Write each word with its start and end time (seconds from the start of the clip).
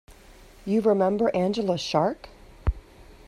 You 0.65 0.81
remember 0.81 1.29
Angela's 1.35 1.79
shark? 1.79 2.29